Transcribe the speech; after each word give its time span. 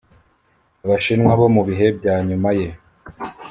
abashinwa 0.85 1.31
bo 1.39 1.47
mu 1.55 1.61
bihe 1.67 1.87
bya 1.97 2.15
nyuma 2.27 2.49
ye. 2.59 2.67